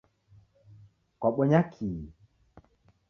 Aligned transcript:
Kwabonya 1.19 1.61
kii? 1.73 2.01